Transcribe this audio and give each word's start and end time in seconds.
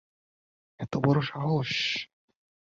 এত 0.79 0.93
বড় 1.05 1.19
সাহস? 1.29 1.71